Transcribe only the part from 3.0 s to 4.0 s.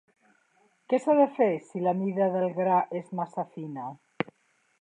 és massa fina?